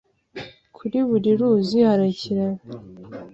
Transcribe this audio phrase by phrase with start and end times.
[0.75, 2.59] Kuri buri ruzi hari ikiraro.